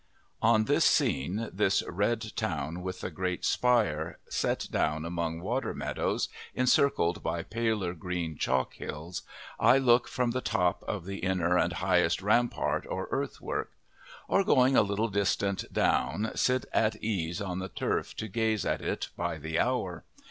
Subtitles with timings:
[0.41, 6.27] On this scene, this red town with the great spire, set down among water meadows,
[6.55, 9.21] encircled by paler green chalk hills,
[9.59, 13.73] I look from the top of the inner and highest rampart or earth work;
[14.27, 18.81] or going a little distance down sit at ease on the turf to gaze at
[18.81, 20.03] it by the hour.